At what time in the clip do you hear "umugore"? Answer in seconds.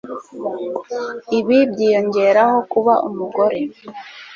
3.07-3.59